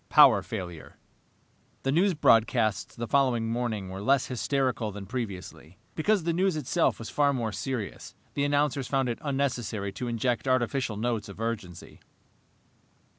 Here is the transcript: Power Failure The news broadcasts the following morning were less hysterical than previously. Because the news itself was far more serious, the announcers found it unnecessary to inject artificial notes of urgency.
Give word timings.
Power 0.09 0.41
Failure 0.41 0.97
The 1.83 1.91
news 1.91 2.15
broadcasts 2.15 2.95
the 2.95 3.05
following 3.05 3.47
morning 3.51 3.89
were 3.89 4.01
less 4.01 4.25
hysterical 4.25 4.91
than 4.91 5.05
previously. 5.05 5.77
Because 5.93 6.23
the 6.23 6.33
news 6.33 6.55
itself 6.55 6.97
was 6.97 7.11
far 7.11 7.33
more 7.33 7.51
serious, 7.51 8.15
the 8.33 8.43
announcers 8.43 8.87
found 8.87 9.09
it 9.09 9.19
unnecessary 9.21 9.91
to 9.91 10.07
inject 10.07 10.47
artificial 10.47 10.97
notes 10.97 11.29
of 11.29 11.39
urgency. 11.39 11.99